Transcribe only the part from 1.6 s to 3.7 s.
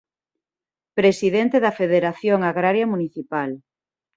da Federación Agraria Municipal.